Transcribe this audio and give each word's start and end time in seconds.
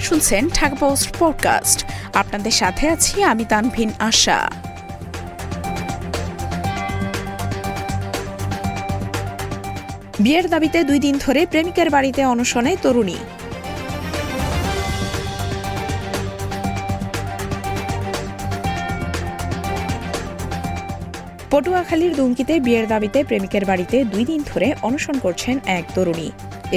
শুনছেন 0.00 0.48
Dhaka 0.48 0.74
post 0.74 1.16
podcast. 1.18 1.84
আপনাদের 2.14 2.50
সাথে 2.50 2.88
আছি 2.88 3.22
আমি 3.22 3.44
তানভিন 3.44 3.90
আশা। 3.98 4.50
বিয়ের 10.20 10.50
দাবিতে 10.50 10.84
দুই 10.84 10.98
দিন 10.98 11.18
ধরে 11.18 11.46
প্রেমিকের 11.46 11.90
বাড়িতে 11.90 12.24
অনশনে 12.24 12.76
তরুণী। 12.82 13.16
পটুয়াখালীর 21.52 22.12
দুমকিতে 22.18 22.54
বিয়ের 22.66 22.86
দাবিতে 22.92 23.18
প্রেমিকের 23.28 23.64
বাড়িতে 23.70 23.96
দুই 24.12 24.24
দিন 24.30 24.40
ধরে 24.50 24.68
অনশন 24.88 25.16
করছেন 25.24 25.56
এক 25.78 25.84
তরুণী। 25.94 26.28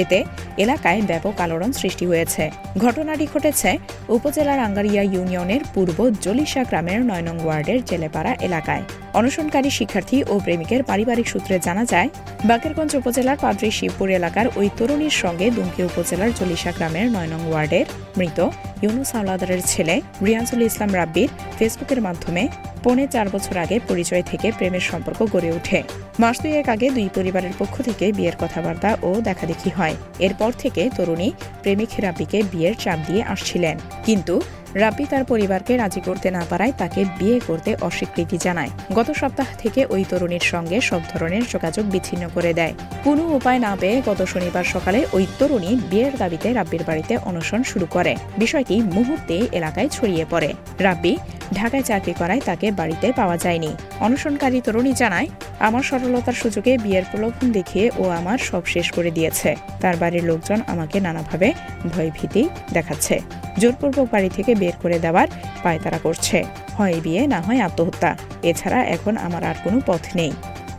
এতে 0.02 0.18
এলাকায় 0.64 1.00
ব্যাপক 1.10 1.34
আলোড়ন 1.44 1.70
সৃষ্টি 1.80 2.04
হয়েছে। 2.10 2.44
ঘটনাটি 2.84 3.24
ঘটেছে 3.32 3.70
উপজেলার 4.16 4.60
আঙ্গারিয়া 4.66 5.02
ইউনিয়নের 5.12 5.62
পূর্ব 5.74 5.98
জলিসা 6.24 6.62
গ্রামের 6.68 7.00
নয় 7.10 7.24
নং 7.28 7.36
ওয়ার্ডের 7.44 7.80
জেলেপাড়া 7.90 8.32
এলাকায়। 8.46 8.84
অনশনকারী 9.18 9.70
শিক্ষার্থী 9.78 10.18
ও 10.32 10.34
প্রেমিকের 10.44 10.80
পারিবারিক 10.88 11.26
সূত্রে 11.32 11.54
জানা 11.66 11.84
যায়, 11.92 12.08
বাকেরগঞ্জ 12.48 12.92
উপজেলার 13.00 13.38
পাদ্রী 13.44 13.68
শিবপুর 13.78 14.08
এলাকার 14.18 14.46
ওই 14.58 14.68
তরুণীর 14.78 15.14
সঙ্গে 15.22 15.46
দুমকি 15.56 15.80
উপজেলার 15.90 16.30
জলিসা 16.38 16.70
গ্রামের 16.76 17.06
নয় 17.16 17.30
নং 17.32 17.40
ওয়ার্ডের 17.50 17.86
মৃত 18.18 18.38
ইউনুস 18.82 19.10
আওলাদারের 19.18 19.62
ছেলে 19.72 19.94
রিয়াজুল 20.26 20.60
ইসলাম 20.68 20.90
রাব্বির 20.98 21.30
ফেসবুকের 21.56 22.00
মাধ্যমে 22.06 22.42
পৌনে 22.86 23.06
চার 23.06 23.28
বছর 23.28 23.56
আগে 23.56 23.80
পরিচয় 23.88 24.22
থেকে 24.22 24.52
প্রেমের 24.52 24.80
সম্পর্ক 24.80 25.20
গড়ে 25.32 25.50
ওঠে। 25.52 25.82
মাস 26.18 26.36
দুয়েক 26.42 26.68
আগে 26.68 26.90
দুই 26.90 27.08
পরিবারের 27.14 27.54
পক্ষ 27.58 27.82
থেকে 27.82 28.12
বিয়ের 28.12 28.36
কথাবার্তা 28.40 28.96
ও 29.02 29.10
দেখাদেখি 29.20 29.70
হয়। 29.70 29.96
এরপর 30.18 30.52
থেকে 30.58 30.90
তরুণী 30.96 31.32
প্রেমিক 31.62 31.88
রাব্বিকে 31.98 32.42
বিয়ের 32.52 32.74
চাপ 32.78 32.98
দিয়ে 33.06 33.22
আসছিলেন। 33.22 33.76
কিন্তু 34.04 34.34
রাব্বি 34.82 35.04
তার 35.12 35.24
পরিবারকে 35.24 35.72
রাজি 35.76 36.00
করতে 36.00 36.28
না 36.36 36.42
পারায় 36.50 36.72
তাকে 36.80 37.00
বিয়ে 37.18 37.38
করতে 37.48 37.70
অস্বীকৃতি 37.80 38.36
জানায়। 38.46 38.70
গত 38.94 39.08
সপ্তাহ 39.20 39.48
থেকে 39.62 39.80
ওই 39.94 40.02
তরুণীর 40.10 40.44
সঙ্গে 40.52 40.76
সব 40.80 41.00
ধরনের 41.12 41.44
যোগাযোগ 41.52 41.84
বিচ্ছিন্ন 41.94 42.24
করে 42.34 42.52
দেয়। 42.54 42.74
কোনো 43.04 43.22
উপায় 43.38 43.60
না 43.66 43.72
পেয়ে 43.80 43.96
গত 44.06 44.20
শনিবার 44.32 44.64
সকালে 44.64 45.00
ওই 45.12 45.24
তরুণী 45.38 45.72
বিয়ের 45.90 46.14
দাবিতে 46.18 46.48
রাব্বির 46.52 46.84
বাড়িতে 46.88 47.14
অনশন 47.30 47.60
শুরু 47.62 47.86
করে। 47.86 48.12
বিষয়টি 48.38 48.76
মুহূর্তে 48.96 49.36
এলাকায় 49.58 49.88
ছড়িয়ে 49.88 50.24
পড়ে। 50.30 50.50
রাব্বি 50.80 51.12
ঢাকায় 51.54 51.82
চাকরি 51.82 52.14
করায় 52.20 52.40
তাকে 52.40 52.66
বাড়িতে 52.70 53.06
পাওয়া 53.12 53.36
যায়নি। 53.36 53.70
অনশনকারী 54.00 54.58
তরুণী 54.60 54.92
জানায়, 54.92 55.28
আমার 55.58 55.82
সরলতার 55.82 56.36
সুযোগে 56.42 56.72
বিয়ের 56.78 57.04
প্রলোভন 57.10 57.46
দেখিয়ে 57.52 57.86
ও 57.98 58.02
আমার 58.10 58.38
সব 58.38 58.62
শেষ 58.66 58.86
করে 58.92 59.10
দিয়েছে। 59.10 59.50
তার 59.80 59.96
বাড়ির 59.96 60.24
লোকজন 60.24 60.58
আমাকে 60.66 60.96
নানাভাবে 61.00 61.48
ভয়ভীতি 61.92 62.42
দেখাচ্ছে। 62.72 63.16
জোরপূর্বক 63.58 64.06
বাড়ি 64.12 64.28
থেকে 64.28 64.52
বের 64.66 64.76
করে 64.82 64.96
দেওয়ার 65.04 65.28
পায়তারা 65.64 65.98
করছে। 66.06 66.38
হয় 66.76 66.96
বিয়ে, 67.04 67.22
না 67.32 67.38
হয় 67.46 67.60
আত্মহত্যা। 67.66 68.10
এছাড়া 68.50 68.80
এখন 68.94 69.14
আমার 69.26 69.42
আর 69.50 69.56
কোনো 69.64 69.78
পথ 69.88 70.04
নেই। 70.20 70.32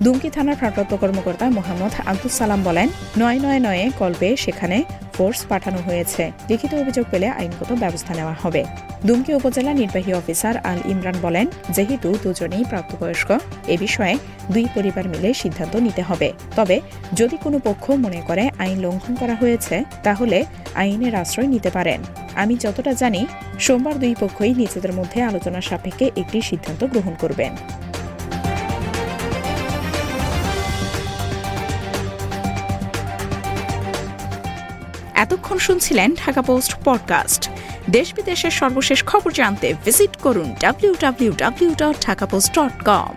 দুমকি 0.04 0.30
থানার 0.36 0.58
ভারপ্রাপ্ত 0.62 0.94
কর্মকর্তা 1.02 1.46
মোহাম্মদ 1.58 1.94
আব্দুল 2.12 2.32
সালাম 2.40 2.62
বলেন, 2.68 2.88
নয় 3.22 3.40
নয় 3.46 3.62
নয়ে 3.68 3.86
কল 4.00 4.14
পেয়ে 4.20 4.36
সেখানে 4.46 4.78
ফোর্স 5.16 5.40
পাঠানো 5.52 5.80
হয়েছে। 5.88 6.24
লিখিত 6.50 6.72
অভিযোগ 6.82 7.06
পেলে 7.12 7.28
আইনগত 7.40 7.70
ব্যবস্থা 7.84 8.12
নেওয়া 8.20 8.36
হবে। 8.44 8.62
দুমকি 9.08 9.32
উপজেলা 9.40 9.72
নির্বাহী 9.82 10.12
অফিসার 10.20 10.56
আল 10.70 10.80
ইমরান 10.92 11.18
বলেন, 11.22 11.46
যেহেতু 11.76 12.10
দুজনেই 12.24 12.64
প্রাপ্তবয়স্ক, 12.72 13.30
এ 13.74 13.76
বিষয়ে 13.86 14.16
দুই 14.54 14.66
পরিবার 14.76 15.06
মিলে 15.14 15.30
সিদ্ধান্ত 15.42 15.74
নিতে 15.88 16.02
হবে। 16.10 16.30
তবে 16.56 16.78
যদি 17.20 17.36
কোনো 17.44 17.58
পক্ষ 17.64 17.86
মনে 18.06 18.22
করে 18.28 18.44
আইন 18.64 18.78
লঙ্ঘন 18.86 19.14
করা 19.22 19.36
হয়েছে, 19.42 19.76
তাহলে 20.04 20.38
আইনের 20.82 21.14
আশ্রয় 21.22 21.50
নিতে 21.56 21.70
পারেন। 21.70 22.00
আমি 22.38 22.56
যতটা 22.56 22.94
জানি, 22.94 23.22
সোমবার 23.60 24.00
দুই 24.00 24.16
পক্ষই 24.20 24.54
নিজেদের 24.54 24.94
মধ্যে 24.94 25.24
আলোচনা 25.24 25.62
সাপেক্ষে 25.62 26.06
একটি 26.16 26.42
সিদ্ধান্ত 26.42 26.82
গ্রহণ 26.84 27.14
করবেন। 27.20 27.54
এতক্ষণ 35.14 35.58
শুনছিলেন 35.58 36.10
ঢাকা 36.26 36.42
পোস্ট 36.42 36.72
পডকাস্ট। 36.86 37.50
দেশ 37.90 38.08
বিদেশের 38.14 38.52
সর্বশেষ 38.52 39.00
খবর 39.04 39.32
জানতে 39.32 39.68
ভিজিট 39.86 40.14
করুন 40.18 40.56
W 40.60 40.94
W 41.00 41.32
W 41.38 41.72
dot 41.78 41.96
Dhaka 42.02 42.26
post 42.26 42.60
dot 42.60 42.76
com 42.84 43.14